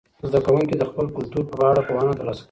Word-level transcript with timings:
زده 0.27 0.39
کوونکي 0.45 0.75
د 0.77 0.83
خپل 0.89 1.05
کلتور 1.17 1.43
په 1.51 1.57
اړه 1.69 1.81
پوهنه 1.87 2.13
ترلاسه 2.19 2.37
کوي. 2.37 2.39